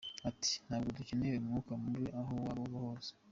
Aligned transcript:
Ati 0.29 0.51
"Ntabwo 0.65 0.89
dukeneye 0.97 1.35
umwuka 1.37 1.71
mubi 1.81 2.05
aho 2.19 2.31
waba 2.43 2.61
uva 2.65 2.79
hose. 2.87 3.11